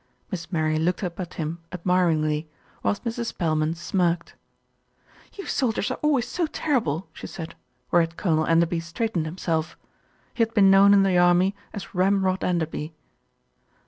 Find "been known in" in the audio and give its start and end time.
10.55-11.03